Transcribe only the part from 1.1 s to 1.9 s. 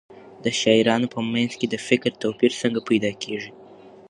په منځ کې د